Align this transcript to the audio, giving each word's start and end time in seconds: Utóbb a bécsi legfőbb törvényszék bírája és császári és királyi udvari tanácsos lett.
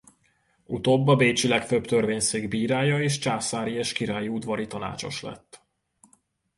Utóbb 0.65 1.07
a 1.07 1.15
bécsi 1.15 1.47
legfőbb 1.47 1.85
törvényszék 1.85 2.47
bírája 2.47 3.01
és 3.01 3.17
császári 3.17 3.71
és 3.73 3.93
királyi 3.93 4.27
udvari 4.27 4.67
tanácsos 4.67 5.21
lett. 5.21 5.61